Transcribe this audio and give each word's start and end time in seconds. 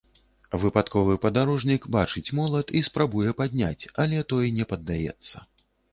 Выпадковы 0.61 1.17
падарожнік 1.25 1.85
бачыць 1.95 2.33
молат 2.39 2.73
і 2.79 2.81
спрабуе 2.89 3.37
падняць, 3.43 3.83
але 4.05 4.25
той 4.35 4.45
не 4.57 4.65
паддаецца. 4.73 5.37